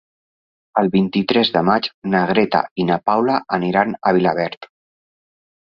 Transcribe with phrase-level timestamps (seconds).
[0.81, 4.71] El vint-i-tres de maig na Greta i na Paula aniran a Vilaverd.